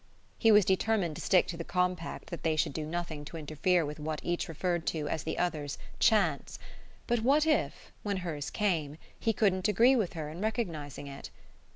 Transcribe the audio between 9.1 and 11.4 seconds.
he couldn't agree with her in recognizing it?